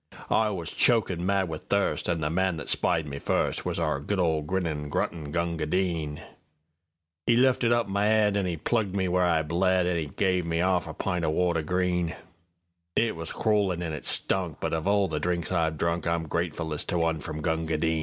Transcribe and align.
I 0.31 0.49
was 0.49 0.71
chokin' 0.71 1.23
mad 1.23 1.47
with 1.47 1.67
thirst, 1.67 2.09
An' 2.09 2.21
the 2.21 2.31
man 2.31 2.57
that 2.57 2.67
spied 2.67 3.05
me 3.05 3.19
firstWas 3.19 3.77
our 3.77 3.99
good 3.99 4.17
old 4.17 4.47
grinnin', 4.47 4.89
gruntin' 4.89 5.29
Gunga 5.29 5.67
Din.'E 5.67 7.35
lifted 7.37 7.71
up 7.71 7.87
my 7.87 8.07
'ead, 8.07 8.35
An' 8.35 8.47
'e 8.47 8.57
plugged 8.57 8.95
me 8.95 9.07
where 9.07 9.21
I 9.21 9.43
bled, 9.43 9.85
An' 9.85 9.97
'e 9.97 10.07
guv 10.07 10.43
me 10.43 10.59
'arf 10.59 10.87
a 10.87 10.95
pint 10.95 11.23
o' 11.23 11.29
water—green; 11.29 12.15
It 12.95 13.15
was 13.15 13.31
crawlin' 13.31 13.83
an' 13.83 13.93
it 13.93 14.07
stunk, 14.07 14.57
But 14.59 14.73
of 14.73 14.87
all 14.87 15.07
the 15.07 15.19
drinks 15.19 15.51
I've 15.51 15.77
drunk, 15.77 16.07
I'm 16.07 16.27
gratefullest 16.27 16.87
to 16.89 16.97
one 16.97 17.19
from 17.19 17.41
Gunga 17.43 17.77
Din. 17.77 17.99